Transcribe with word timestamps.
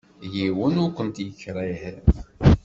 Yiwen 0.33 0.75
ur 0.83 0.91
kent-yekṛih. 0.97 1.81